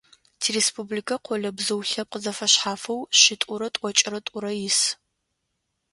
[0.41, 4.79] Тиреспубликэ къолэбзыу лъэпкъ зэфэшъхьафэу шъитӏурэ тӏокӏырэ тӏурэ ис.